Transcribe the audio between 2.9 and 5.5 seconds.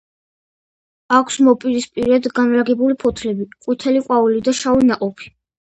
ფოთლები, ყვითელი ყვავილი და შავი ნაყოფი.